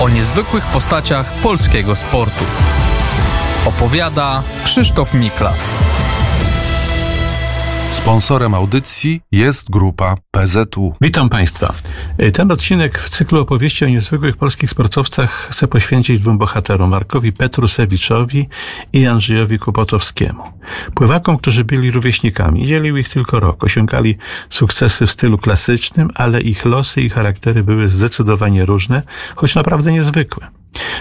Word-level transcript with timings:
o 0.00 0.08
niezwykłych 0.08 0.64
postaciach 0.64 1.32
polskiego 1.32 1.96
sportu. 1.96 2.44
Opowiada 3.66 4.42
Krzysztof 4.64 5.14
Miklas. 5.14 5.68
Sponsorem 8.02 8.54
audycji 8.54 9.20
jest 9.32 9.70
grupa 9.70 10.16
PZU. 10.30 10.94
Witam 11.00 11.28
Państwa. 11.28 11.74
Ten 12.32 12.50
odcinek 12.50 12.98
w 12.98 13.10
cyklu 13.10 13.40
opowieści 13.40 13.84
o 13.84 13.88
niezwykłych 13.88 14.36
polskich 14.36 14.70
sportowcach 14.70 15.30
chcę 15.30 15.68
poświęcić 15.68 16.20
dwóm 16.20 16.38
bohaterom, 16.38 16.90
Markowi 16.90 17.32
Petrusewiczowi 17.32 18.48
i 18.92 19.06
Andrzejowi 19.06 19.58
Kłopotowskiemu. 19.58 20.42
Pływakom, 20.94 21.38
którzy 21.38 21.64
byli 21.64 21.90
rówieśnikami. 21.90 22.66
Dzielił 22.66 22.96
ich 22.96 23.08
tylko 23.08 23.40
rok. 23.40 23.64
Osiągali 23.64 24.16
sukcesy 24.50 25.06
w 25.06 25.10
stylu 25.10 25.38
klasycznym, 25.38 26.10
ale 26.14 26.40
ich 26.40 26.64
losy 26.64 27.02
i 27.02 27.10
charaktery 27.10 27.62
były 27.62 27.88
zdecydowanie 27.88 28.66
różne, 28.66 29.02
choć 29.34 29.54
naprawdę 29.54 29.92
niezwykłe. 29.92 30.59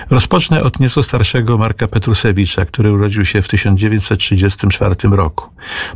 Rozpocznę 0.09 0.63
od 0.63 0.79
nieco 0.79 1.03
starszego 1.03 1.57
Marka 1.57 1.87
Petrusewicza, 1.87 2.65
który 2.65 2.91
urodził 2.91 3.25
się 3.25 3.41
w 3.41 3.47
1934 3.47 4.95
roku. 5.11 5.49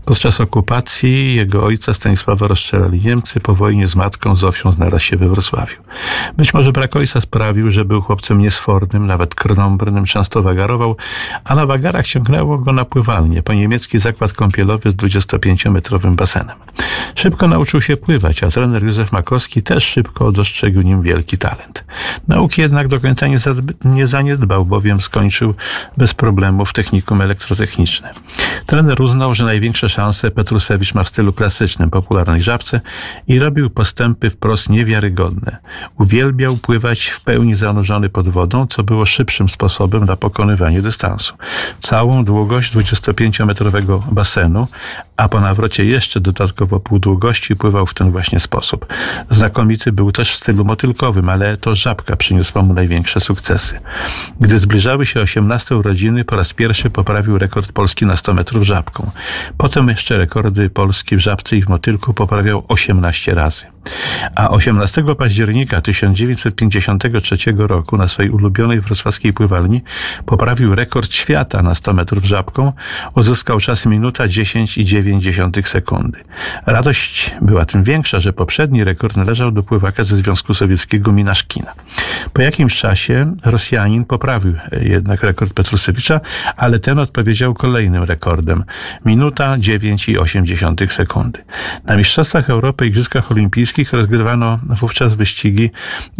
Podczas 0.05 0.41
okupacji 0.41 1.35
jego 1.35 1.63
ojca 1.63 1.93
Stanisława 1.93 2.47
rozstrzelali 2.47 3.01
Niemcy, 3.05 3.39
po 3.39 3.55
wojnie 3.55 3.87
z 3.87 3.95
matką 3.95 4.35
Zofią 4.35 4.71
znalazł 4.71 5.05
się 5.05 5.17
we 5.17 5.29
Wrocławiu. 5.29 5.75
Być 6.37 6.53
może 6.53 6.71
brak 6.71 6.95
ojca 6.95 7.21
sprawił, 7.21 7.71
że 7.71 7.85
był 7.85 8.01
chłopcem 8.01 8.39
niesfornym, 8.39 9.07
nawet 9.07 9.35
krnąbrnym, 9.35 10.05
często 10.05 10.41
wagarował, 10.41 10.95
a 11.43 11.55
na 11.55 11.65
wagarach 11.65 12.07
ciągnęło 12.07 12.57
go 12.57 12.73
na 12.73 12.85
pływalnię 12.85 13.43
po 13.43 13.53
niemiecki 13.53 13.99
zakład 13.99 14.33
kąpielowy 14.33 14.91
z 14.91 14.95
25-metrowym 14.95 16.15
basenem. 16.15 16.57
Szybko 17.15 17.47
nauczył 17.47 17.81
się 17.81 17.97
pływać, 17.97 18.43
a 18.43 18.49
trener 18.49 18.83
Józef 18.83 19.11
Makowski 19.11 19.63
też 19.63 19.83
szybko 19.83 20.31
dostrzegł 20.31 20.81
nim 20.81 21.01
wielki 21.01 21.37
talent. 21.37 21.85
Nauki 22.27 22.61
jednak 22.61 22.87
do 22.87 22.99
końca 22.99 23.27
nie 23.27 23.37
nie 23.85 24.07
zaniedbał, 24.07 24.65
bowiem 24.65 25.01
skończył 25.01 25.53
bez 25.97 26.13
problemów 26.13 26.73
technikum 26.73 27.21
elektrotechniczne. 27.21 28.11
Trener 28.65 29.01
uznał, 29.01 29.35
że 29.35 29.45
największe 29.45 29.89
szanse 29.89 30.31
Petrusewicz 30.31 30.93
ma 30.93 31.03
w 31.03 31.09
stylu 31.09 31.33
klasycznym, 31.33 31.89
popularnej 31.89 32.41
żabce 32.41 32.81
i 33.27 33.39
robił 33.39 33.69
postępy 33.69 34.29
wprost 34.29 34.69
niewiarygodne. 34.69 35.57
Uwielbiał 35.99 36.57
pływać 36.57 37.07
w 37.07 37.21
pełni 37.21 37.55
zanurzony 37.55 38.09
pod 38.09 38.29
wodą, 38.29 38.67
co 38.67 38.83
było 38.83 39.05
szybszym 39.05 39.49
sposobem 39.49 40.05
na 40.05 40.15
pokonywanie 40.15 40.81
dystansu. 40.81 41.33
Całą 41.79 42.25
długość 42.25 42.75
25-metrowego 42.75 43.99
basenu, 44.11 44.67
a 45.17 45.29
po 45.29 45.39
nawrocie 45.39 45.85
jeszcze 45.85 46.19
dodatkowo 46.19 46.79
pół 46.79 46.99
długości 46.99 47.55
pływał 47.55 47.85
w 47.85 47.93
ten 47.93 48.11
właśnie 48.11 48.39
sposób. 48.39 48.85
Znakomity 49.29 49.91
był 49.91 50.11
też 50.11 50.33
w 50.33 50.37
stylu 50.37 50.65
motylkowym, 50.65 51.29
ale 51.29 51.57
to 51.57 51.75
żabka 51.75 52.15
przyniosła 52.15 52.61
mu 52.61 52.73
największe 52.73 53.19
sukcesy. 53.19 53.79
Gdy 54.39 54.59
zbliżały 54.59 55.05
się 55.05 55.21
18 55.21 55.77
urodziny, 55.77 56.25
po 56.25 56.35
raz 56.35 56.53
pierwszy 56.53 56.89
poprawił 56.89 57.37
rekord 57.37 57.71
Polski 57.71 58.05
na 58.05 58.15
100 58.15 58.33
metrów 58.33 58.63
żabką. 58.63 59.11
Potem 59.57 59.89
jeszcze 59.89 60.17
rekordy 60.17 60.69
Polski 60.69 61.15
w 61.15 61.19
żabce 61.19 61.57
i 61.57 61.61
w 61.61 61.69
motylku 61.69 62.13
poprawiał 62.13 62.65
18 62.67 63.35
razy. 63.35 63.72
A 64.35 64.49
18 64.49 65.03
października 65.17 65.81
1953 65.81 67.37
roku 67.57 67.97
na 67.97 68.07
swojej 68.07 68.31
ulubionej 68.31 68.81
wrocławskiej 68.81 69.33
pływalni 69.33 69.81
poprawił 70.25 70.75
rekord 70.75 71.11
świata 71.11 71.61
na 71.61 71.75
100 71.75 71.93
metrów 71.93 72.25
żabką, 72.25 72.73
uzyskał 73.15 73.59
czas 73.59 73.85
minuta 73.85 74.27
10 74.27 74.77
i 74.77 74.85
9 74.85 75.25
sekundy. 75.63 76.19
Radość 76.65 77.35
była 77.41 77.65
tym 77.65 77.83
większa, 77.83 78.19
że 78.19 78.33
poprzedni 78.33 78.83
rekord 78.83 79.17
należał 79.17 79.51
do 79.51 79.63
pływaka 79.63 80.03
ze 80.03 80.17
Związku 80.17 80.53
Sowieckiego 80.53 81.11
Minaszkina. 81.11 81.73
Po 82.33 82.41
jakimś 82.41 82.77
czasie 82.77 83.35
Rosjanin 83.45 84.05
poprawił 84.05 84.53
jednak 84.81 85.23
rekord 85.23 85.53
Petrusewicza, 85.53 86.19
ale 86.57 86.79
ten 86.79 86.99
odpowiedział 86.99 87.53
kolejnym 87.53 88.03
rekordem. 88.03 88.63
Minuta 89.05 89.55
9 89.57 90.09
i 90.09 90.17
8 90.17 90.45
sekundy. 90.89 91.43
Na 91.85 91.97
Mistrzostwach 91.97 92.49
Europy 92.49 92.87
i 92.87 92.93
Igrzyskach 92.93 93.31
Olimpijskich 93.31 93.72
rozgrywano 93.93 94.59
wówczas 94.63 95.13
wyścigi 95.13 95.71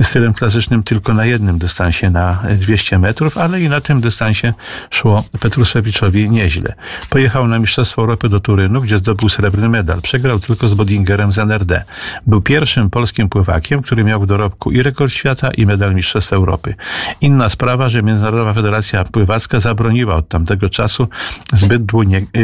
stylem 0.02 0.34
klasycznym 0.34 0.84
tylko 0.84 1.14
na 1.14 1.25
jednym 1.25 1.58
dystansie 1.58 2.09
na 2.09 2.44
200 2.52 3.00
metrów, 3.00 3.38
ale 3.38 3.62
i 3.62 3.69
na 3.69 3.81
tym 3.81 4.02
dystansie 4.02 4.53
szło 4.90 5.24
Petrusewiczowi 5.40 6.30
nieźle. 6.30 6.74
Pojechał 7.09 7.47
na 7.47 7.59
Mistrzostwo 7.59 8.02
Europy 8.02 8.30
do 8.30 8.40
Turynu, 8.40 8.81
gdzie 8.81 8.97
zdobył 8.97 9.30
srebrny 9.30 9.69
medal. 9.69 10.02
Przegrał 10.02 10.40
tylko 10.40 10.68
z 10.68 10.74
Bodingerem 10.74 11.31
z 11.31 11.40
NRD. 11.40 11.84
Był 12.28 12.41
pierwszym 12.41 12.90
polskim 12.90 13.30
pływakiem, 13.30 13.81
który 13.81 14.03
miał 14.03 14.22
w 14.22 14.25
dorobku 14.25 14.72
i 14.72 14.84
rekord 14.84 15.14
świata, 15.14 15.52
i 15.52 15.66
medal 15.66 15.96
Mistrzostw 15.96 16.34
Europy. 16.34 16.75
Inna 17.22 17.50
sprawa, 17.50 17.90
że 17.90 18.03
Międzynarodowa 18.03 18.53
Federacja 18.53 19.03
Pływacka 19.03 19.59
zabroniła 19.59 20.16
od 20.16 20.28
tamtego 20.28 20.70
czasu 20.70 21.08
zbyt 21.53 21.84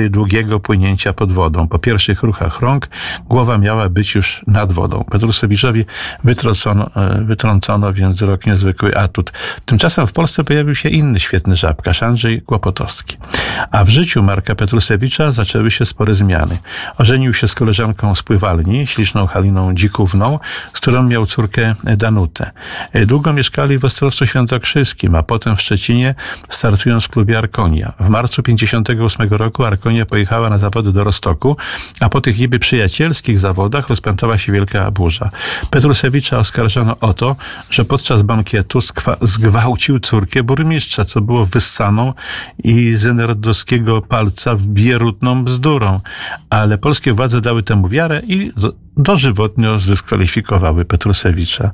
długiego 0.09 0.59
płynięcia 0.59 1.13
pod 1.13 1.31
wodą. 1.31 1.67
Po 1.67 1.79
pierwszych 1.79 2.23
ruchach 2.23 2.61
rąk 2.61 2.87
głowa 3.25 3.57
miała 3.57 3.89
być 3.89 4.15
już 4.15 4.41
nad 4.47 4.71
wodą. 4.71 4.98
Petrusewiczowi 5.03 5.85
wytrącono, 6.23 6.89
wytrącono 7.25 7.93
więc 7.93 8.21
rok 8.21 8.45
niezwykły 8.45 8.97
atut. 8.97 9.31
Tymczasem 9.65 10.07
w 10.07 10.13
Polsce 10.13 10.43
pojawił 10.43 10.75
się 10.75 10.89
inny 10.89 11.19
świetny 11.19 11.55
żabkarz, 11.55 12.03
Andrzej 12.03 12.41
Kłopotowski. 12.41 13.17
A 13.71 13.83
w 13.83 13.89
życiu 13.89 14.23
Marka 14.23 14.55
Petrusewicza 14.55 15.31
zaczęły 15.31 15.71
się 15.71 15.85
spore 15.85 16.15
zmiany. 16.15 16.57
Ożenił 16.97 17.33
się 17.33 17.47
z 17.47 17.55
koleżanką 17.55 18.15
z 18.15 18.23
pływalni, 18.23 18.87
śliczną 18.87 19.27
Haliną 19.27 19.73
Dzikówną, 19.73 20.39
z 20.67 20.71
którą 20.71 21.03
miał 21.03 21.25
córkę 21.25 21.75
Danutę. 21.83 22.51
Długo 23.05 23.33
mieszkali 23.33 23.77
w 23.77 23.85
Ostrowcu 23.85 24.25
Świętokrzyskim, 24.25 25.15
a 25.15 25.23
potem 25.23 25.55
w 25.55 25.61
Szczecinie, 25.61 26.15
startując 26.49 27.05
w 27.05 27.09
klubie 27.09 27.37
Arkonia. 27.37 27.93
W 27.99 28.09
marcu 28.09 28.43
58 28.43 29.29
roku 29.29 29.63
Arkonia 29.63 30.05
pojechała 30.05 30.49
na 30.49 30.57
zawody 30.57 30.91
do 30.91 31.03
Rostoku, 31.03 31.57
a 31.99 32.09
po 32.09 32.21
tych 32.21 32.39
niby 32.39 32.59
przyjacielskich 32.59 33.39
zawodach 33.39 33.89
rozpętała 33.89 34.37
się 34.37 34.51
wielka 34.51 34.88
burza. 34.91 35.29
Petrusewicza 35.69 36.37
oskarżono 36.37 36.99
o 36.99 37.13
to, 37.13 37.35
że 37.69 37.85
podczas 37.85 38.21
bankietu 38.21 38.79
zgwałcił 39.21 39.99
córkę 39.99 40.43
burmistrza, 40.43 41.05
co 41.05 41.21
było 41.21 41.45
wyssaną 41.45 42.13
i 42.63 42.95
z 42.95 43.05
enerdowskiego 43.05 44.01
palca 44.01 44.55
bierutną 44.59 45.43
bzdurą. 45.43 45.99
Ale 46.49 46.77
polskie 46.77 47.13
władze 47.13 47.41
dały 47.41 47.63
temu 47.63 47.87
wiarę 47.87 48.21
i 48.27 48.51
dożywotnio 48.97 49.79
zdyskwalifikowały 49.79 50.85
Petrusewicza. 50.85 51.71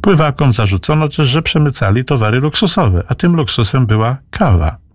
Pływakom 0.00 0.52
zarzucono 0.52 1.08
też, 1.08 1.28
że 1.28 1.42
przemycali 1.42 2.04
towary 2.04 2.40
luksusowe, 2.40 3.02
a 3.08 3.14
tym 3.14 3.36
luksusem 3.36 3.86
była 3.86 4.16
kawa. 4.30 4.87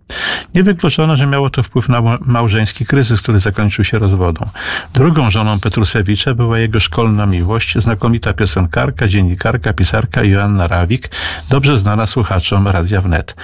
Nie 0.54 0.62
wykluczono, 0.62 1.16
że 1.16 1.26
miało 1.26 1.50
to 1.50 1.62
wpływ 1.62 1.88
na 1.88 2.02
małżeński 2.20 2.86
kryzys, 2.86 3.22
który 3.22 3.40
zakończył 3.40 3.84
się 3.84 3.98
rozwodą. 3.98 4.46
Drugą 4.94 5.30
żoną 5.30 5.60
Petrusewicza 5.60 6.34
była 6.34 6.58
jego 6.58 6.80
szkolna 6.80 7.26
miłość, 7.26 7.78
znakomita 7.78 8.32
piosenkarka, 8.32 9.08
dziennikarka, 9.08 9.72
pisarka 9.72 10.24
Joanna 10.24 10.66
Rawik, 10.66 11.10
dobrze 11.50 11.78
znana 11.78 12.06
słuchaczom 12.06 12.68
Radia 12.68 13.00
Wnet. 13.00 13.36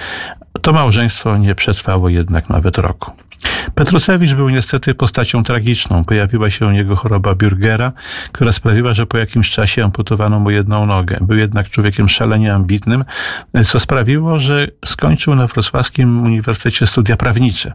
To 0.61 0.73
małżeństwo 0.73 1.37
nie 1.37 1.55
przetrwało 1.55 2.09
jednak 2.09 2.49
nawet 2.49 2.77
roku. 2.77 3.11
Petrusewicz 3.75 4.33
był 4.33 4.49
niestety 4.49 4.95
postacią 4.95 5.43
tragiczną. 5.43 6.03
Pojawiła 6.03 6.49
się 6.49 6.65
u 6.65 6.71
niego 6.71 6.95
choroba 6.95 7.33
Bürgera, 7.33 7.91
która 8.31 8.51
sprawiła, 8.51 8.93
że 8.93 9.05
po 9.05 9.17
jakimś 9.17 9.49
czasie 9.49 9.83
amputowano 9.83 10.39
mu 10.39 10.51
jedną 10.51 10.85
nogę. 10.85 11.17
Był 11.21 11.37
jednak 11.37 11.69
człowiekiem 11.69 12.09
szalenie 12.09 12.53
ambitnym, 12.53 13.05
co 13.65 13.79
sprawiło, 13.79 14.39
że 14.39 14.67
skończył 14.85 15.35
na 15.35 15.47
Wrocławskim 15.47 16.23
Uniwersytecie 16.23 16.50
studia 16.85 17.17
prawnicze. 17.17 17.73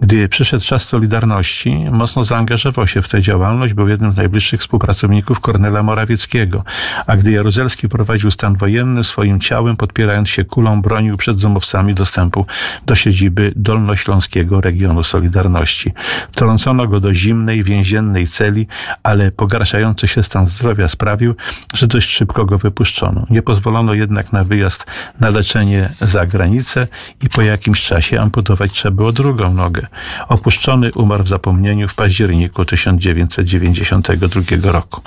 Gdy 0.00 0.28
przyszedł 0.28 0.64
czas 0.64 0.88
Solidarności, 0.88 1.86
mocno 1.90 2.24
zaangażował 2.24 2.86
się 2.86 3.02
w 3.02 3.08
tę 3.08 3.22
działalność, 3.22 3.74
był 3.74 3.88
jednym 3.88 4.12
z 4.12 4.16
najbliższych 4.16 4.60
współpracowników 4.60 5.40
Kornela 5.40 5.82
Morawieckiego, 5.82 6.64
a 7.06 7.16
gdy 7.16 7.30
Jaruzelski 7.30 7.88
prowadził 7.88 8.30
stan 8.30 8.56
wojenny, 8.56 9.04
swoim 9.04 9.40
ciałem, 9.40 9.76
podpierając 9.76 10.28
się 10.28 10.44
kulą, 10.44 10.82
bronił 10.82 11.16
przed 11.16 11.40
zumowcami 11.40 11.94
dostępu 11.94 12.46
do 12.86 12.94
siedziby 12.94 13.52
Dolnośląskiego 13.56 14.60
Regionu 14.60 15.02
Solidarności. 15.02 15.92
Wtrącono 16.32 16.86
go 16.86 17.00
do 17.00 17.14
zimnej, 17.14 17.64
więziennej 17.64 18.26
celi, 18.26 18.66
ale 19.02 19.30
pogarszający 19.30 20.08
się 20.08 20.22
stan 20.22 20.46
zdrowia 20.46 20.88
sprawił, 20.88 21.34
że 21.74 21.86
dość 21.86 22.10
szybko 22.10 22.44
go 22.44 22.58
wypuszczono. 22.58 23.26
Nie 23.30 23.42
pozwolono 23.42 23.94
jednak 23.94 24.32
na 24.32 24.44
wyjazd 24.44 24.86
na 25.20 25.30
leczenie 25.30 25.90
za 26.00 26.26
granicę 26.26 26.86
i 27.22 27.28
po 27.28 27.42
jakimś 27.42 27.82
czasie 27.82 28.15
amputować 28.22 28.72
trzeba 28.72 28.96
było 28.96 29.12
drugą 29.12 29.54
nogę. 29.54 29.86
Opuszczony 30.28 30.92
umarł 30.92 31.24
w 31.24 31.28
zapomnieniu 31.28 31.88
w 31.88 31.94
październiku 31.94 32.64
1992 32.64 34.72
roku. 34.72 35.02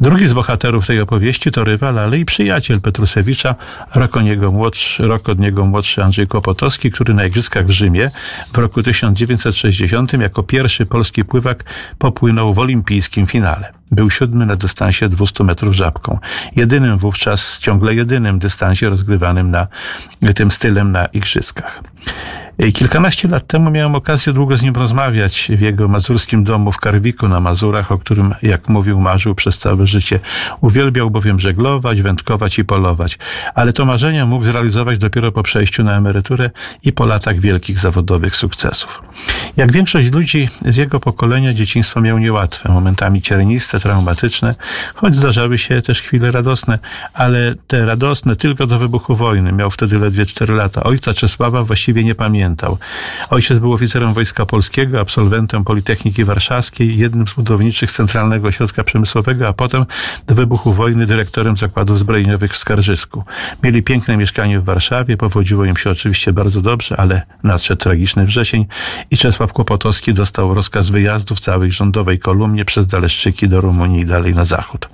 Drugi 0.00 0.26
z 0.26 0.32
bohaterów 0.32 0.86
tej 0.86 1.00
opowieści 1.00 1.50
to 1.50 1.64
rywal, 1.64 1.98
ale 1.98 2.18
i 2.18 2.24
przyjaciel 2.24 2.80
Petrusewicza, 2.80 3.54
rok 3.94 4.22
niego 4.22 4.52
młodszy, 4.52 5.06
rok 5.06 5.28
od 5.28 5.38
niego 5.38 5.64
młodszy 5.64 6.04
Andrzej 6.04 6.26
Kłopotowski, 6.26 6.90
który 6.90 7.14
na 7.14 7.24
Igrzyskach 7.24 7.66
w 7.66 7.70
Rzymie 7.70 8.10
w 8.52 8.58
roku 8.58 8.82
1960 8.82 10.12
jako 10.12 10.42
pierwszy 10.42 10.86
polski 10.86 11.24
pływak 11.24 11.64
popłynął 11.98 12.54
w 12.54 12.58
olimpijskim 12.58 13.26
finale. 13.26 13.83
Był 13.94 14.10
siódmy 14.10 14.46
na 14.46 14.56
dystansie 14.56 15.08
200 15.08 15.44
metrów 15.44 15.74
żabką. 15.74 16.18
Jedynym 16.56 16.98
wówczas, 16.98 17.58
ciągle 17.58 17.94
jedynym 17.94 18.38
dystansie 18.38 18.88
rozgrywanym 18.88 19.50
na 19.50 19.66
tym 20.34 20.50
stylem 20.50 20.92
na 20.92 21.06
igrzyskach. 21.06 21.80
Kilkanaście 22.74 23.28
lat 23.28 23.46
temu 23.46 23.70
miałem 23.70 23.94
okazję 23.94 24.32
długo 24.32 24.56
z 24.56 24.62
nim 24.62 24.74
rozmawiać 24.74 25.50
w 25.56 25.60
jego 25.60 25.88
mazurskim 25.88 26.44
domu 26.44 26.72
w 26.72 26.76
Karwiku 26.76 27.28
na 27.28 27.40
Mazurach, 27.40 27.92
o 27.92 27.98
którym, 27.98 28.34
jak 28.42 28.68
mówił, 28.68 29.00
marzył 29.00 29.34
przez 29.34 29.58
całe 29.58 29.86
życie. 29.86 30.20
Uwielbiał 30.60 31.10
bowiem 31.10 31.40
żeglować, 31.40 32.02
wędkować 32.02 32.58
i 32.58 32.64
polować, 32.64 33.18
ale 33.54 33.72
to 33.72 33.84
marzenie 33.84 34.24
mógł 34.24 34.44
zrealizować 34.44 34.98
dopiero 34.98 35.32
po 35.32 35.42
przejściu 35.42 35.84
na 35.84 35.96
emeryturę 35.96 36.50
i 36.82 36.92
po 36.92 37.06
latach 37.06 37.40
wielkich 37.40 37.78
zawodowych 37.78 38.36
sukcesów. 38.36 39.02
Jak 39.56 39.72
większość 39.72 40.12
ludzi 40.12 40.48
z 40.66 40.76
jego 40.76 41.00
pokolenia, 41.00 41.54
dzieciństwo 41.54 42.00
miał 42.00 42.18
niełatwe, 42.18 42.72
momentami 42.72 43.22
cierniste, 43.22 43.80
traumatyczne, 43.84 44.54
choć 44.94 45.16
zdarzały 45.16 45.58
się 45.58 45.82
też 45.82 46.02
chwile 46.02 46.30
radosne, 46.30 46.78
ale 47.14 47.54
te 47.66 47.84
radosne 47.84 48.36
tylko 48.36 48.66
do 48.66 48.78
wybuchu 48.78 49.16
wojny. 49.16 49.52
Miał 49.52 49.70
wtedy 49.70 49.98
ledwie 49.98 50.26
4 50.26 50.54
lata. 50.54 50.82
Ojca 50.82 51.14
Czesława 51.14 51.64
właściwie 51.64 52.04
nie 52.04 52.14
pamiętał. 52.14 52.78
Ojciec 53.30 53.58
był 53.58 53.72
oficerem 53.72 54.14
Wojska 54.14 54.46
Polskiego, 54.46 55.00
absolwentem 55.00 55.64
Politechniki 55.64 56.24
Warszawskiej, 56.24 56.98
jednym 56.98 57.28
z 57.28 57.32
budowniczych 57.32 57.92
Centralnego 57.92 58.48
Ośrodka 58.48 58.84
Przemysłowego, 58.84 59.48
a 59.48 59.52
potem 59.52 59.84
do 60.26 60.34
wybuchu 60.34 60.72
wojny 60.72 61.06
dyrektorem 61.06 61.56
zakładów 61.56 61.98
zbrojeniowych 61.98 62.52
w 62.52 62.56
Skarżysku. 62.56 63.24
Mieli 63.62 63.82
piękne 63.82 64.16
mieszkanie 64.16 64.60
w 64.60 64.64
Warszawie, 64.64 65.16
powodziło 65.16 65.64
im 65.64 65.76
się 65.76 65.90
oczywiście 65.90 66.32
bardzo 66.32 66.60
dobrze, 66.62 66.96
ale 66.96 67.22
nadszedł 67.42 67.82
tragiczny 67.82 68.26
wrzesień 68.26 68.66
i 69.10 69.16
Czesław 69.16 69.52
Kłopotowski 69.52 70.14
dostał 70.14 70.54
rozkaz 70.54 70.90
wyjazdu 70.90 71.34
w 71.34 71.40
całej 71.40 71.72
rządowej 71.72 72.18
kolumnie 72.18 72.64
przez 72.64 72.86
Zaleszczyki 72.86 73.48
do 73.48 73.60
Rumunii 73.64 74.00
i 74.00 74.06
dalej 74.06 74.34
na 74.34 74.44
zachód. 74.44 74.88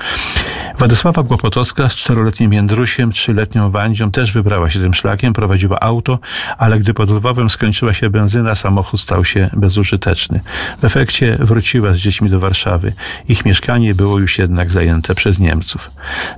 Władysława 0.78 1.22
Kłopotowska 1.22 1.88
z 1.88 1.96
czteroletnim 1.96 2.52
Jędrusiem, 2.52 3.12
trzyletnią 3.12 3.70
Wandzią 3.70 4.10
też 4.10 4.32
wybrała 4.32 4.70
się 4.70 4.80
tym 4.80 4.94
szlakiem, 4.94 5.32
prowadziła 5.32 5.80
auto, 5.80 6.18
ale 6.58 6.78
gdy 6.78 6.94
pod 6.94 7.10
Lwowem 7.10 7.50
skończyła 7.50 7.94
się 7.94 8.10
benzyna, 8.10 8.54
samochód 8.54 9.00
stał 9.00 9.24
się 9.24 9.50
bezużyteczny. 9.52 10.40
W 10.78 10.84
efekcie 10.84 11.36
wróciła 11.40 11.92
z 11.92 11.96
dziećmi 11.96 12.30
do 12.30 12.40
Warszawy. 12.40 12.92
Ich 13.28 13.44
mieszkanie 13.44 13.94
było 13.94 14.18
już 14.18 14.38
jednak 14.38 14.72
zajęte 14.72 15.14
przez 15.14 15.38
Niemców. 15.38 15.90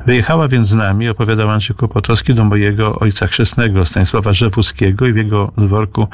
Wyjechała 0.06 0.48
więc 0.48 0.68
z 0.68 0.74
nami, 0.74 1.08
opowiadał 1.08 1.50
Andrzej 1.50 1.76
Kłopotowski, 1.76 2.34
do 2.34 2.44
mojego 2.44 2.98
ojca 2.98 3.26
chrzestnego, 3.26 3.86
Stanisława 3.86 4.32
Rzewuskiego 4.32 5.06
i 5.06 5.12
w 5.12 5.16
jego 5.16 5.52
dworku 5.58 6.08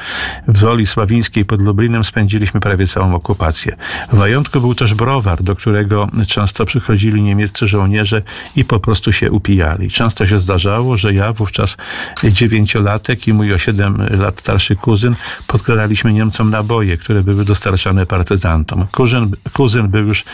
w 0.49 0.59
Woli 0.59 0.87
Sławińskiej 0.87 1.45
pod 1.45 1.63
Lublinem 1.63 2.05
spędziliśmy 2.05 2.61
prawie 2.61 2.87
całą 2.87 3.15
okupację. 3.15 3.77
W 4.13 4.17
majątku 4.17 4.61
był 4.61 4.75
też 4.75 4.95
browar, 4.95 5.43
do 5.43 5.57
którego 5.57 6.08
często 6.27 6.65
przychodzili 6.65 7.23
niemieccy 7.23 7.69
żołnierze 7.69 8.23
i 8.57 8.65
po 8.65 8.81
prostu 8.81 9.13
się 9.13 9.31
upijali. 9.31 9.91
Często 9.91 10.27
się 10.27 10.39
zdarzało, 10.39 10.97
że 10.97 11.13
ja 11.13 11.33
wówczas 11.33 11.77
dziewięciolatek 12.25 13.29
i 13.29 13.33
mój 13.33 13.55
o 13.55 13.59
siedem 13.59 14.07
lat 14.19 14.41
starszy 14.41 14.77
kuzyn 14.77 15.15
podkradaliśmy 15.47 16.13
Niemcom 16.13 16.51
naboje, 16.51 16.97
które 16.97 17.23
były 17.23 17.45
dostarczane 17.45 18.07
partyzantom. 18.07 18.87
Kuzyn, 18.93 19.31
kuzyn 19.53 19.89
był 19.89 20.07
już 20.07 20.25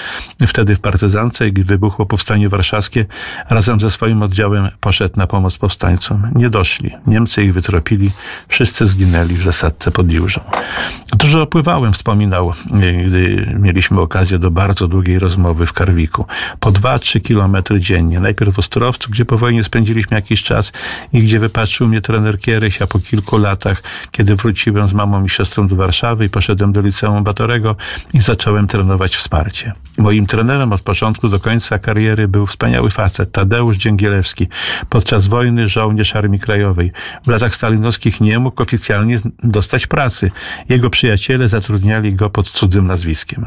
wtedy 0.47 0.77
w 0.77 0.81
partyzance 0.81 1.51
gdy 1.51 1.65
wybuchło 1.65 2.07
powstanie 2.07 2.49
warszawskie, 2.49 3.07
razem 3.51 3.81
ze 3.81 3.91
swoim 3.91 4.23
oddziałem 4.23 4.69
poszedł 4.81 5.15
na 5.17 5.27
pomoc 5.27 5.59
powstańcom. 5.59 6.31
Nie 6.35 6.51
doszli. 6.51 6.91
Niemcy 7.07 7.45
ich 7.45 7.55
wytropili. 7.55 8.11
Wszyscy 8.49 8.87
zginęli 8.87 9.35
w 9.35 9.43
zasadce 9.43 9.91
pod 9.91 10.13
Jużą. 10.13 10.41
Dużo 11.13 11.43
opływałem, 11.43 11.93
wspominał, 11.93 12.53
gdy 13.07 13.55
mieliśmy 13.61 14.01
okazję 14.01 14.39
do 14.39 14.51
bardzo 14.51 14.89
długiej 14.89 15.19
rozmowy 15.19 15.64
w 15.67 15.73
Karwiku. 15.73 16.27
Po 16.61 16.73
dwa, 16.73 16.99
trzy 16.99 17.21
kilometry 17.21 17.81
dziennie. 17.81 18.21
Najpierw 18.21 18.55
w 18.55 18.59
Ostrowcu, 18.59 19.11
gdzie 19.11 19.25
po 19.25 19.39
wojnie 19.39 19.65
spędziliśmy 19.65 20.17
jakiś 20.17 20.43
czas 20.43 20.73
i 21.13 21.23
gdzie 21.23 21.41
wypatrzył 21.41 21.89
mnie 21.89 22.01
trener 22.01 22.41
Kieryś, 22.41 22.83
a 22.83 22.87
po 22.87 22.99
kilku 22.99 23.39
latach, 23.39 23.83
kiedy 24.11 24.37
wróciłem 24.37 24.89
z 24.89 24.93
mamą 24.93 25.25
i 25.25 25.29
siostrą 25.29 25.69
do 25.69 25.77
Warszawy 25.77 26.25
i 26.25 26.29
poszedłem 26.29 26.73
do 26.73 26.81
liceum 26.81 27.25
Batorego 27.25 27.77
i 28.15 28.21
zacząłem 28.21 28.67
trenować 28.67 29.17
wsparcie. 29.17 29.73
Moim 29.99 30.27
trenerem 30.27 30.73
od 30.73 30.81
początku 30.81 31.29
do 31.29 31.41
końca 31.41 31.79
kariery 31.79 32.29
był 32.29 32.47
wspaniały 32.47 32.91
facet, 32.91 33.33
Tadeusz 33.33 33.77
Dzięgielewski, 33.77 34.49
podczas 34.89 35.27
wojny 35.27 35.69
żołnierz 35.69 36.17
Armii 36.17 36.41
Krajowej. 36.41 36.93
W 37.25 37.29
latach 37.29 37.55
stalinowskich 37.55 38.21
nie 38.21 38.39
mógł 38.39 38.63
oficjalnie 38.63 39.19
dostać 39.43 39.87
pracy. 39.87 40.31
Jego 40.69 40.91
przyjaciele 40.91 41.49
zatrudniali 41.49 42.15
go 42.15 42.31
pod 42.31 42.49
cudzym 42.49 42.87
nazwiskiem. 42.87 43.47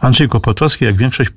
Andrzej 0.00 0.28
Kłopotowski, 0.28 0.84
jak 0.84 0.96
większość 0.96 1.30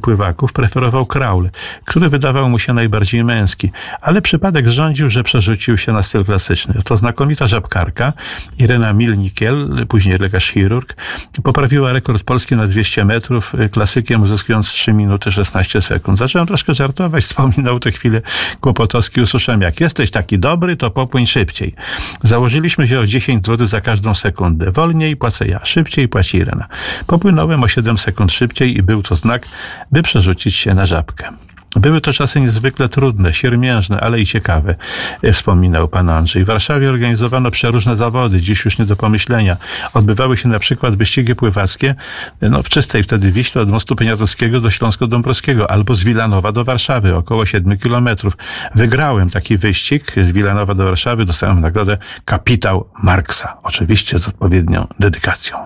pływaków, 0.00 0.52
preferował 0.52 1.06
kraul, 1.06 1.50
który 1.84 2.08
wydawał 2.08 2.50
mu 2.50 2.58
się 2.58 2.72
najbardziej 2.72 3.24
męski, 3.24 3.70
ale 4.00 4.22
przypadek 4.22 4.68
rządził, 4.68 5.08
że 5.08 5.22
przerzucił 5.22 5.78
się 5.78 5.92
na 5.92 6.02
styl 6.02 6.24
klasyczny. 6.24 6.74
To 6.84 6.96
znakomita 6.96 7.46
żabkarka, 7.46 8.12
Irena 8.58 8.92
Milnikiel, 8.92 9.86
później 9.88 10.18
lekarz 10.18 10.50
chirurg, 10.50 10.96
poprawiła 11.42 11.92
rekord 11.92 12.22
polski 12.22 12.56
na 12.56 12.66
200 12.66 13.04
metrów, 13.04 13.52
klasykiem 13.70 14.22
uzyskując 14.22 14.68
3 14.68 14.92
minuty 14.92 15.32
16 15.32 15.82
sekund. 15.82 16.18
Zacząłem 16.18 16.46
troszkę 16.46 16.74
żartować, 16.74 17.24
wspominał 17.36 17.80
tę 17.80 17.92
chwilę 17.92 18.22
Kłopotowski, 18.60 19.20
usłyszałem, 19.20 19.60
jak 19.60 19.80
jesteś 19.80 20.10
taki 20.10 20.38
dobry, 20.38 20.76
to 20.76 20.90
popłyń 20.90 21.26
szybciej. 21.26 21.74
Założyliśmy 22.22 22.88
się 22.88 23.00
o 23.00 23.06
10 23.06 23.46
zł 23.46 23.66
za 23.66 23.80
każdą 23.80 24.14
sekundę. 24.14 24.70
Wolniej 24.70 25.16
płacę 25.16 25.48
ja, 25.48 25.64
szybciej 25.64 26.08
płaci 26.08 26.36
Irena. 26.36 26.66
Popłynąłem 27.06 27.55
o 27.64 27.68
7 27.68 27.98
sekund 27.98 28.32
szybciej 28.32 28.76
i 28.76 28.82
był 28.82 29.02
to 29.02 29.16
znak, 29.16 29.48
by 29.92 30.02
przerzucić 30.02 30.54
się 30.54 30.74
na 30.74 30.86
żabkę. 30.86 31.45
Były 31.76 32.00
to 32.00 32.12
czasy 32.12 32.40
niezwykle 32.40 32.88
trudne, 32.88 33.34
siermiężne, 33.34 34.00
ale 34.00 34.20
i 34.20 34.26
ciekawe, 34.26 34.74
e, 35.22 35.32
wspominał 35.32 35.88
pan 35.88 36.10
Andrzej. 36.10 36.44
W 36.44 36.46
Warszawie 36.46 36.88
organizowano 36.88 37.50
przeróżne 37.50 37.96
zawody, 37.96 38.40
dziś 38.40 38.64
już 38.64 38.78
nie 38.78 38.84
do 38.84 38.96
pomyślenia. 38.96 39.56
Odbywały 39.94 40.36
się 40.36 40.48
na 40.48 40.58
przykład 40.58 40.96
wyścigi 40.96 41.34
pływackie 41.34 41.94
e, 42.40 42.48
no, 42.48 42.62
w 42.62 42.68
czystej 42.68 43.02
wtedy 43.02 43.32
Wiśle 43.32 43.62
od 43.62 43.68
mostu 43.68 43.96
Poniatowskiego 43.96 44.60
do 44.60 44.70
Śląsko-Dąbrowskiego 44.70 45.70
albo 45.70 45.94
z 45.94 46.04
Wilanowa 46.04 46.52
do 46.52 46.64
Warszawy, 46.64 47.14
około 47.14 47.46
7 47.46 47.78
kilometrów. 47.78 48.36
Wygrałem 48.74 49.30
taki 49.30 49.58
wyścig 49.58 50.12
z 50.16 50.30
Wilanowa 50.30 50.74
do 50.74 50.84
Warszawy, 50.84 51.24
dostałem 51.24 51.60
nagrodę 51.60 51.98
kapitał 52.24 52.88
Marksa, 53.02 53.56
oczywiście 53.62 54.18
z 54.18 54.28
odpowiednią 54.28 54.86
dedykacją. 55.00 55.56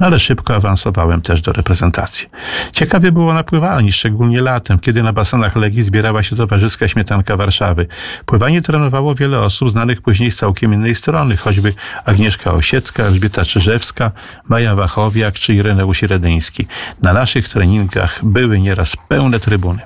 No 0.00 0.06
ale 0.06 0.18
szybko 0.18 0.54
awansowałem 0.54 1.20
też 1.20 1.42
do 1.42 1.52
reprezentacji. 1.52 2.28
Ciekawie 2.72 3.12
było 3.12 3.34
na 3.34 3.44
pływalni, 3.44 3.92
szczególnie 3.92 4.40
latem, 4.40 4.78
kiedy 4.78 5.02
na 5.02 5.12
basenach 5.12 5.51
Legii 5.56 5.82
zbierała 5.82 6.22
się 6.22 6.36
towarzyska 6.36 6.88
śmietanka 6.88 7.36
Warszawy. 7.36 7.86
Pływanie 8.26 8.62
trenowało 8.62 9.14
wiele 9.14 9.40
osób 9.40 9.70
znanych 9.70 10.02
później 10.02 10.30
z 10.30 10.36
całkiem 10.36 10.74
innej 10.74 10.94
strony, 10.94 11.36
choćby 11.36 11.74
Agnieszka 12.04 12.52
Osiecka, 12.52 13.02
Elżbieta 13.02 13.44
Czyżewska, 13.44 14.10
Maja 14.48 14.74
Wachowiak 14.74 15.34
czy 15.34 15.54
Ireneusz 15.54 16.02
Redyński. 16.02 16.66
Na 17.02 17.12
naszych 17.12 17.48
treningach 17.48 18.24
były 18.24 18.60
nieraz 18.60 18.96
pełne 19.08 19.40
trybuny. 19.40 19.82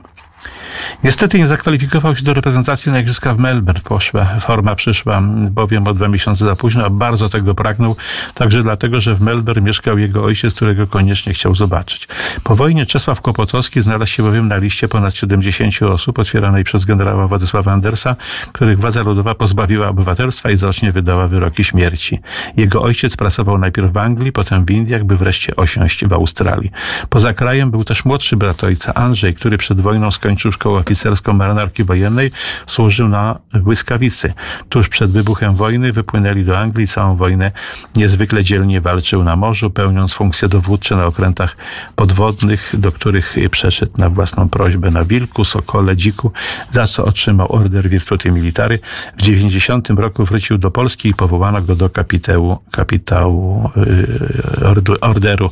Niestety 1.04 1.38
nie 1.38 1.46
zakwalifikował 1.46 2.16
się 2.16 2.22
do 2.22 2.34
reprezentacji 2.34 2.92
na 2.92 3.00
Igrzyska 3.00 3.34
w 3.34 3.38
Melbourne. 3.38 3.80
Poszła, 3.84 4.24
forma 4.24 4.74
przyszła 4.74 5.22
bowiem 5.50 5.86
o 5.86 5.94
dwa 5.94 6.08
miesiące 6.08 6.44
za 6.44 6.56
późno, 6.56 6.84
a 6.84 6.90
bardzo 6.90 7.28
tego 7.28 7.54
pragnął, 7.54 7.96
także 8.34 8.62
dlatego, 8.62 9.00
że 9.00 9.14
w 9.14 9.20
Melbourne 9.20 9.62
mieszkał 9.62 9.98
jego 9.98 10.24
ojciec, 10.24 10.54
którego 10.54 10.86
koniecznie 10.86 11.32
chciał 11.32 11.54
zobaczyć. 11.54 12.08
Po 12.44 12.56
wojnie 12.56 12.86
Czesław 12.86 13.20
Kłopotowski 13.20 13.80
znalazł 13.80 14.12
się 14.12 14.22
bowiem 14.22 14.48
na 14.48 14.56
liście 14.56 14.88
ponad 14.88 15.14
70 15.14 15.82
osób 15.82 16.18
otwieranej 16.18 16.64
przez 16.64 16.84
generała 16.84 17.28
Władysława 17.28 17.72
Andersa, 17.72 18.16
których 18.52 18.80
władza 18.80 19.02
ludowa 19.02 19.34
pozbawiła 19.34 19.88
obywatelstwa 19.88 20.50
i 20.50 20.56
zacznie 20.56 20.92
wydała 20.92 21.28
wyroki 21.28 21.64
śmierci. 21.64 22.20
Jego 22.56 22.82
ojciec 22.82 23.16
pracował 23.16 23.58
najpierw 23.58 23.92
w 23.92 23.96
Anglii, 23.96 24.32
potem 24.32 24.64
w 24.64 24.70
Indiach, 24.70 25.04
by 25.04 25.16
wreszcie 25.16 25.56
osiąść 25.56 26.06
w 26.06 26.12
Australii. 26.12 26.70
Poza 27.08 27.34
krajem 27.34 27.70
był 27.70 27.84
też 27.84 28.04
młodszy 28.04 28.36
brat 28.36 28.64
ojca 28.64 28.94
Andrzej, 28.94 29.34
który 29.34 29.58
przed 29.58 29.80
wojną 29.80 30.10
skończył 30.10 30.52
szkołę 30.52 30.75
oficerską 30.76 31.32
marynarki 31.32 31.84
wojennej, 31.84 32.30
służył 32.66 33.08
na 33.08 33.38
błyskawicy. 33.52 34.32
Tuż 34.68 34.88
przed 34.88 35.10
wybuchem 35.10 35.54
wojny 35.54 35.92
wypłynęli 35.92 36.44
do 36.44 36.58
Anglii, 36.58 36.86
całą 36.86 37.16
wojnę 37.16 37.52
niezwykle 37.96 38.44
dzielnie 38.44 38.80
walczył 38.80 39.24
na 39.24 39.36
morzu, 39.36 39.70
pełniąc 39.70 40.14
funkcje 40.14 40.48
dowódcze 40.48 40.96
na 40.96 41.06
okrętach 41.06 41.56
podwodnych, 41.96 42.72
do 42.78 42.92
których 42.92 43.36
przeszedł 43.50 43.92
na 43.98 44.10
własną 44.10 44.48
prośbę 44.48 44.90
na 44.90 45.04
Wilku, 45.04 45.44
Sokole, 45.44 45.96
Dziku, 45.96 46.32
za 46.70 46.86
co 46.86 47.04
otrzymał 47.04 47.52
order 47.52 47.88
Virtuti 47.88 48.30
Military. 48.30 48.78
W 49.18 49.22
90 49.22 49.90
roku 49.90 50.24
wrócił 50.24 50.58
do 50.58 50.70
Polski 50.70 51.08
i 51.08 51.14
powołano 51.14 51.62
go 51.62 51.76
do 51.76 51.90
kapitału, 51.90 52.58
kapitału 52.72 53.70
y, 53.76 55.00
orderu 55.00 55.50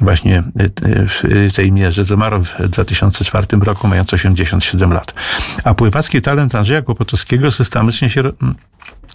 właśnie 0.00 0.42
y, 0.60 1.08
w 1.48 1.52
tej 1.54 1.72
mierze. 1.72 2.04
Zmarł 2.04 2.42
w 2.42 2.68
2004 2.68 3.46
roku, 3.60 3.88
mając 3.88 4.14
80 4.14 4.63
57 4.64 4.92
lat. 4.92 5.14
A 5.64 5.74
pływacki 5.74 6.22
talent 6.22 6.54
Andrzeja 6.54 6.82
Kłopotowskiego 6.82 7.50
systematycznie 7.50 8.10
się 8.10 8.22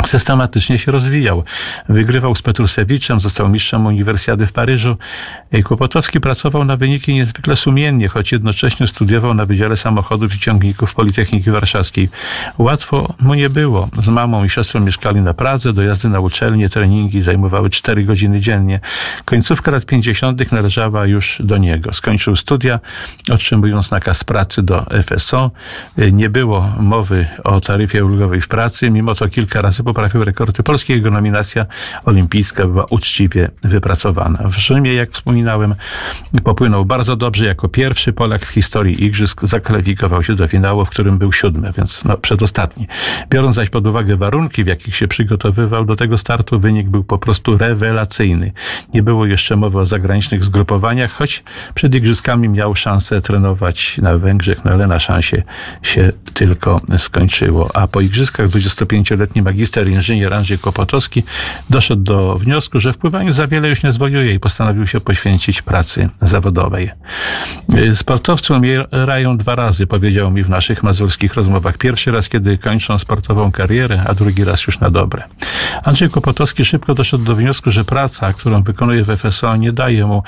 systematycznie 0.05 0.79
się 0.79 0.91
rozwijał. 0.91 1.43
Wygrywał 1.89 2.35
z 2.35 2.41
Petrusewiczem, 2.41 3.19
został 3.21 3.49
mistrzem 3.49 3.85
Uniwersjady 3.85 4.47
w 4.47 4.51
Paryżu. 4.51 4.97
Kłopotowski 5.63 6.19
pracował 6.19 6.65
na 6.65 6.77
wyniki 6.77 7.13
niezwykle 7.13 7.55
sumiennie, 7.55 8.07
choć 8.07 8.31
jednocześnie 8.31 8.87
studiował 8.87 9.33
na 9.33 9.45
Wydziale 9.45 9.77
Samochodów 9.77 10.35
i 10.35 10.39
Ciągników 10.39 10.95
Politechniki 10.95 11.51
Warszawskiej. 11.51 12.09
Łatwo 12.57 13.13
mu 13.19 13.33
nie 13.33 13.49
było. 13.49 13.89
Z 14.01 14.09
mamą 14.09 14.43
i 14.43 14.49
siostrą 14.49 14.81
mieszkali 14.81 15.21
na 15.21 15.33
Pradze, 15.33 15.73
dojazdy 15.73 16.09
na 16.09 16.19
uczelnie, 16.19 16.69
treningi 16.69 17.23
zajmowały 17.23 17.69
4 17.69 18.03
godziny 18.03 18.39
dziennie. 18.41 18.79
Końcówka 19.25 19.71
lat 19.71 19.85
50. 19.85 20.51
należała 20.51 21.05
już 21.05 21.41
do 21.43 21.57
niego. 21.57 21.93
Skończył 21.93 22.35
studia, 22.35 22.79
otrzymując 23.31 23.91
nakaz 23.91 24.23
pracy 24.23 24.63
do 24.63 24.85
FSO. 25.03 25.51
Nie 26.11 26.29
było 26.29 26.73
mowy 26.79 27.27
o 27.43 27.61
taryfie 27.61 28.05
ulgowej 28.05 28.41
w 28.41 28.47
pracy, 28.47 28.89
mimo 28.89 29.15
to 29.15 29.27
kilka 29.27 29.58
razy 29.61 29.83
poprawił 29.83 30.23
rekordy 30.23 30.63
polskie. 30.63 30.93
Jego 30.93 31.11
nominacja 31.11 31.65
olimpijska 32.05 32.67
była 32.67 32.85
uczciwie 32.89 33.49
wypracowana. 33.63 34.49
W 34.49 34.57
Rzymie, 34.57 34.93
jak 34.93 35.11
wspominałem, 35.11 35.75
popłynął 36.43 36.85
bardzo 36.85 37.15
dobrze. 37.15 37.45
Jako 37.45 37.69
pierwszy 37.69 38.13
Polak 38.13 38.45
w 38.45 38.49
historii 38.49 39.03
Igrzysk 39.05 39.41
zakwalifikował 39.43 40.23
się 40.23 40.35
do 40.35 40.47
finału, 40.47 40.85
w 40.85 40.89
którym 40.89 41.17
był 41.17 41.33
siódmy, 41.33 41.71
więc 41.77 42.05
no, 42.05 42.17
przedostatni. 42.17 42.87
Biorąc 43.29 43.55
zaś 43.55 43.69
pod 43.69 43.87
uwagę 43.87 44.17
warunki, 44.17 44.63
w 44.63 44.67
jakich 44.67 44.95
się 44.95 45.07
przygotowywał 45.07 45.85
do 45.85 45.95
tego 45.95 46.17
startu, 46.17 46.59
wynik 46.59 46.87
był 46.87 47.03
po 47.03 47.17
prostu 47.17 47.57
rewelacyjny. 47.57 48.51
Nie 48.93 49.03
było 49.03 49.25
jeszcze 49.25 49.55
mowy 49.55 49.79
o 49.79 49.85
zagranicznych 49.85 50.43
zgrupowaniach, 50.43 51.11
choć 51.11 51.43
przed 51.75 51.95
Igrzyskami 51.95 52.49
miał 52.49 52.75
szansę 52.75 53.21
trenować 53.21 53.97
na 53.97 54.17
Węgrzech, 54.17 54.65
no 54.65 54.71
ale 54.71 54.87
na 54.87 54.99
szansie 54.99 55.43
się 55.81 56.11
tylko 56.33 56.81
skończyło. 56.97 57.75
A 57.75 57.87
po 57.87 58.01
Igrzyskach 58.01 58.47
25-letni 58.47 59.41
magister 59.49 59.87
inżynier 59.87 60.33
Andrzej 60.33 60.57
Kłopotowski 60.57 61.23
doszedł 61.69 62.03
do 62.03 62.35
wniosku, 62.35 62.79
że 62.79 62.93
w 62.93 62.97
pływaniu 62.97 63.33
za 63.33 63.47
wiele 63.47 63.69
już 63.69 63.83
nie 63.83 63.91
zwojuje 63.91 64.33
i 64.33 64.39
postanowił 64.39 64.87
się 64.87 64.99
poświęcić 64.99 65.61
pracy 65.61 66.09
zawodowej. 66.21 66.91
Sportowcy 67.95 68.53
umierają 68.53 69.37
dwa 69.37 69.55
razy, 69.55 69.87
powiedział 69.87 70.31
mi 70.31 70.43
w 70.43 70.49
naszych 70.49 70.83
mazurskich 70.83 71.33
rozmowach. 71.33 71.77
Pierwszy 71.77 72.11
raz, 72.11 72.29
kiedy 72.29 72.57
kończą 72.57 72.99
sportową 72.99 73.51
karierę, 73.51 74.03
a 74.07 74.13
drugi 74.13 74.43
raz 74.43 74.67
już 74.67 74.79
na 74.79 74.89
dobre. 74.89 75.23
Andrzej 75.83 76.09
Kłopotowski 76.09 76.65
szybko 76.65 76.93
doszedł 76.93 77.23
do 77.23 77.35
wniosku, 77.35 77.71
że 77.71 77.85
praca, 77.85 78.33
którą 78.33 78.63
wykonuje 78.63 79.03
w 79.03 79.17
FSO, 79.17 79.55
nie 79.55 79.71
daje 79.71 80.05
mu 80.05 80.23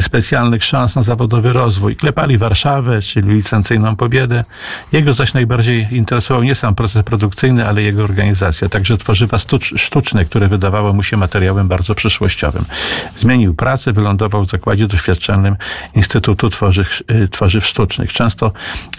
specjalnych 0.00 0.64
szans 0.64 0.96
na 0.96 1.02
zawodowy 1.02 1.52
rozwój. 1.52 1.96
Klepali 1.96 2.38
Warszawę, 2.38 3.02
czyli 3.02 3.28
licencyjną 3.32 3.96
pobiedę. 3.96 4.44
Jego 4.92 5.12
zaś 5.12 5.34
najbardziej 5.34 5.88
interesował 5.90 6.42
nie 6.42 6.54
sam 6.54 6.74
proces 6.74 7.02
produkcyjny, 7.02 7.68
ale 7.68 7.82
jego 7.82 8.04
organizacja, 8.04 8.53
także 8.70 8.96
tworzywa 8.96 9.38
sztuczne, 9.76 10.24
które 10.24 10.48
wydawało 10.48 10.92
mu 10.92 11.02
się 11.02 11.16
materiałem 11.16 11.68
bardzo 11.68 11.94
przyszłościowym. 11.94 12.64
Zmienił 13.16 13.54
pracę, 13.54 13.92
wylądował 13.92 14.44
w 14.44 14.50
zakładzie 14.50 14.86
doświadczalnym 14.86 15.56
Instytutu 15.94 16.50
Tworzyw, 16.50 17.02
Tworzyw 17.30 17.66
Sztucznych. 17.66 18.12
Często 18.12 18.52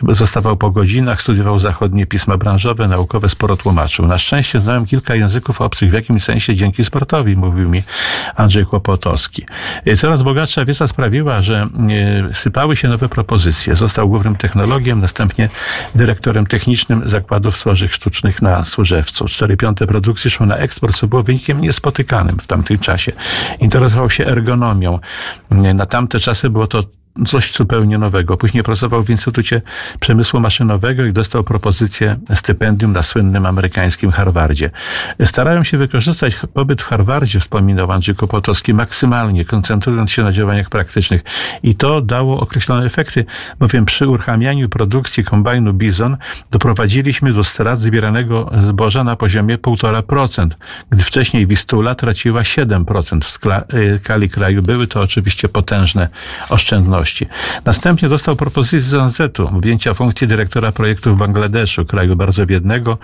zostawał 0.09 0.57
po 0.57 0.71
godzinach, 0.71 1.21
studiował 1.21 1.59
zachodnie 1.59 2.05
pisma 2.05 2.37
branżowe, 2.37 2.87
naukowe, 2.87 3.29
sporo 3.29 3.57
tłumaczył. 3.57 4.07
Na 4.07 4.17
szczęście 4.17 4.59
znałem 4.59 4.85
kilka 4.85 5.15
języków 5.15 5.61
obcych 5.61 5.89
w 5.89 5.93
jakimś 5.93 6.23
sensie 6.23 6.55
dzięki 6.55 6.85
sportowi, 6.85 7.37
mówił 7.37 7.69
mi 7.69 7.83
Andrzej 8.35 8.65
Kłopotowski. 8.65 9.45
Coraz 9.97 10.21
bogatsza 10.21 10.65
wiedza 10.65 10.87
sprawiła, 10.87 11.41
że 11.41 11.67
sypały 12.33 12.75
się 12.75 12.87
nowe 12.87 13.09
propozycje. 13.09 13.75
Został 13.75 14.09
głównym 14.09 14.35
technologiem, 14.35 15.01
następnie 15.01 15.49
dyrektorem 15.95 16.45
technicznym 16.45 17.01
zakładów 17.09 17.59
tworzyw 17.59 17.93
sztucznych 17.93 18.41
na 18.41 18.65
Służewcu. 18.65 19.25
Cztery 19.27 19.57
piąte 19.57 19.87
produkcji 19.87 20.31
szło 20.31 20.45
na 20.45 20.57
eksport, 20.57 20.95
co 20.97 21.07
było 21.07 21.23
wynikiem 21.23 21.61
niespotykanym 21.61 22.39
w 22.39 22.47
tamtym 22.47 22.79
czasie. 22.79 23.11
Interesował 23.59 24.09
się 24.09 24.25
ergonomią. 24.25 24.99
Na 25.51 25.85
tamte 25.85 26.19
czasy 26.19 26.49
było 26.49 26.67
to 26.67 26.83
coś 27.27 27.53
zupełnie 27.53 27.97
nowego. 27.97 28.37
Później 28.37 28.63
pracował 28.63 29.03
w 29.03 29.09
Instytucie 29.09 29.61
Przemysłu 29.99 30.39
Maszynowego 30.39 31.05
i 31.05 31.13
dostał 31.13 31.43
propozycję 31.43 32.15
stypendium 32.33 32.93
na 32.93 33.03
słynnym 33.03 33.45
amerykańskim 33.45 34.11
Harvardzie. 34.11 34.69
Starałem 35.23 35.65
się 35.65 35.77
wykorzystać 35.77 36.35
pobyt 36.53 36.81
w 36.81 36.87
Harvardzie, 36.87 37.39
wspominał 37.39 37.91
Andrzej 37.91 38.15
Kopotowski, 38.15 38.73
maksymalnie, 38.73 39.45
koncentrując 39.45 40.11
się 40.11 40.23
na 40.23 40.31
działaniach 40.31 40.69
praktycznych. 40.69 41.21
I 41.63 41.75
to 41.75 42.01
dało 42.01 42.39
określone 42.39 42.85
efekty, 42.85 43.25
bowiem 43.59 43.85
przy 43.85 44.07
uruchamianiu 44.07 44.69
produkcji 44.69 45.23
kombajnu 45.23 45.73
Bizon 45.73 46.17
doprowadziliśmy 46.51 47.33
do 47.33 47.43
strat 47.43 47.79
zbieranego 47.79 48.51
zboża 48.67 49.03
na 49.03 49.15
poziomie 49.15 49.57
1,5%, 49.57 50.49
gdy 50.89 51.03
wcześniej 51.03 51.47
Wistula 51.47 51.95
traciła 51.95 52.41
7% 52.41 53.19
w 53.21 53.29
skali 53.99 54.29
kraju. 54.29 54.61
Były 54.61 54.87
to 54.87 55.01
oczywiście 55.01 55.49
potężne 55.49 56.09
oszczędności. 56.49 57.04
Następnie 57.65 58.09
dostał 58.09 58.35
propozycję 58.35 58.79
z 58.79 58.95
ONZ-u 58.95 59.47
objęcia 59.47 59.93
funkcji 59.93 60.27
dyrektora 60.27 60.71
projektu 60.71 61.15
w 61.15 61.17
Bangladeszu, 61.17 61.85
kraju 61.85 62.15
bardzo 62.15 62.45
biednego, 62.45 62.97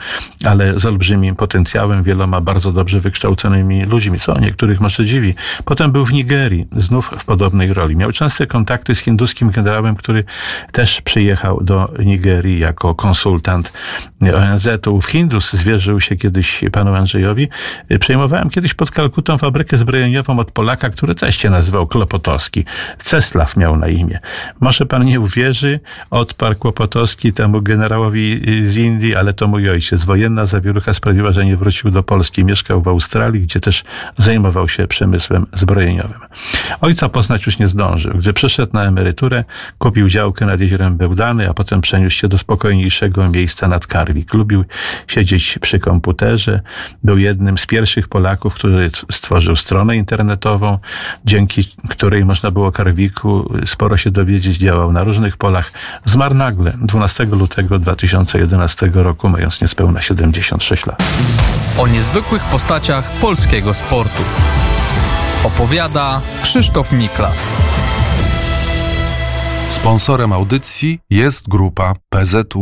ale 0.46 0.80
z 0.80 0.86
olbrzymim 0.86 1.36
potencjałem, 1.36 2.04
wieloma 2.04 2.42
bardzo 2.42 2.72
dobrze 2.72 3.00
wykształconymi 3.00 3.86
ludźmi, 3.86 4.20
co 4.20 4.40
niektórych 4.40 4.80
może 4.80 5.06
dziwi. 5.06 5.36
Potem 5.66 5.92
był 5.92 6.06
w 6.06 6.14
Nigerii, 6.14 6.68
znów 6.76 7.12
w 7.20 7.26
podobnej 7.26 7.74
roli. 7.74 7.96
Miał 7.96 8.12
częste 8.12 8.48
kontakty 8.48 8.96
z 8.96 9.00
hinduskim 9.00 9.52
generałem, 9.52 9.96
który 9.96 10.24
też 10.72 11.02
przyjechał 11.02 11.64
do 11.64 11.94
Nigerii 12.00 12.60
jako 12.60 12.96
konsultant 12.96 13.74
ONZ-u. 14.22 15.02
W 15.02 15.06
Hindus 15.06 15.54
zwierzył 15.54 16.02
się 16.02 16.16
kiedyś 16.16 16.62
panu 16.72 16.96
Andrzejowi. 16.96 17.48
Przejmowałem 18.00 18.50
kiedyś 18.50 18.74
pod 18.74 18.92
Kalkutą 18.92 19.38
fabrykę 19.38 19.78
zbrojeniową 19.78 20.40
od 20.40 20.52
Polaka, 20.52 20.90
który 20.90 21.16
też 21.16 21.38
się 21.38 21.50
nazywał 21.50 21.88
Klopotowski. 21.88 22.66
Ceslaw 22.98 23.58
miał 23.58 23.78
na 23.78 23.88
imię. 23.94 24.20
Może 24.60 24.86
pan 24.86 25.06
nie 25.06 25.20
uwierzy, 25.20 25.80
odparł 26.10 26.56
Kłopotowski 26.56 27.34
temu 27.34 27.62
generałowi 27.62 28.42
z 28.66 28.78
Indii, 28.78 29.16
ale 29.16 29.34
to 29.34 29.48
mój 29.48 29.70
ojciec. 29.70 30.04
Wojenna 30.04 30.46
zawierucha 30.46 30.94
sprawiła, 30.94 31.32
że 31.32 31.46
nie 31.46 31.58
wrócił 31.58 31.92
do 31.92 32.04
Polski. 32.04 32.44
Mieszkał 32.46 32.82
w 32.82 32.88
Australii, 32.88 33.42
gdzie 33.42 33.60
też 33.60 33.84
zajmował 34.18 34.70
się 34.70 34.88
przemysłem 34.88 35.46
zbrojeniowym. 35.54 36.20
Ojca 36.82 37.10
poznać 37.10 37.46
już 37.46 37.60
nie 37.60 37.68
zdążył. 37.68 38.14
Gdy 38.14 38.34
przyszedł 38.34 38.74
na 38.74 38.84
emeryturę, 38.84 39.44
kupił 39.78 40.10
działkę 40.10 40.46
nad 40.46 40.62
jeziorem 40.62 40.98
Bełdany, 40.98 41.50
a 41.50 41.54
potem 41.54 41.82
przeniósł 41.82 42.16
się 42.16 42.28
do 42.28 42.38
spokojniejszego 42.38 43.30
miejsca 43.30 43.68
nad 43.68 43.88
Karwik. 43.88 44.34
Lubił 44.34 44.66
siedzieć 45.08 45.60
przy 45.62 45.80
komputerze. 45.80 46.62
Był 47.04 47.18
jednym 47.18 47.58
z 47.58 47.66
pierwszych 47.66 48.08
Polaków, 48.08 48.54
który 48.54 48.90
stworzył 49.12 49.56
stronę 49.56 49.98
internetową, 49.98 50.80
dzięki 51.26 51.64
której 51.90 52.26
można 52.26 52.52
było 52.52 52.72
Karwiku 52.72 53.54
sporo 53.82 53.98
się 53.98 54.12
dowiedzieć, 54.12 54.58
działał 54.58 54.92
na 54.92 55.04
różnych 55.04 55.38
polach. 55.38 55.72
Zmarł 56.06 56.36
nagle 56.36 56.74
12 56.82 57.26
lutego 57.26 57.80
2011 57.80 58.92
roku, 58.94 59.30
mając 59.30 59.62
niespełna 59.62 60.02
76 60.02 60.86
lat. 60.86 61.04
O 61.78 61.88
niezwykłych 61.88 62.44
postaciach 62.44 63.12
polskiego 63.12 63.74
sportu. 63.74 64.24
Opowiada 65.44 66.22
Krzysztof 66.44 66.92
Miklas. 66.92 67.48
Sponsorem 69.70 70.34
audycji 70.34 71.00
jest 71.10 71.50
grupa 71.50 71.94
PZU. 72.10 72.60